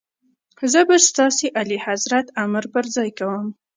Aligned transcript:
زه 0.71 0.81
به 0.87 0.95
ستاسي 1.07 1.47
اعلیحضرت 1.59 2.27
امر 2.43 2.63
پر 2.73 2.85
ځای 2.95 3.09
کوم. 3.19 3.45